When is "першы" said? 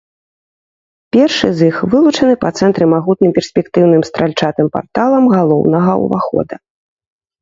1.15-1.49